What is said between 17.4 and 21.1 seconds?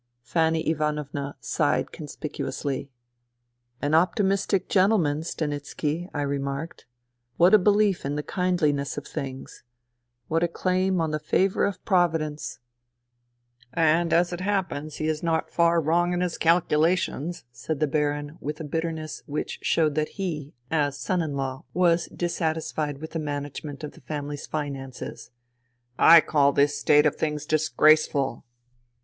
said the Baron with a bitterness which showed that he, as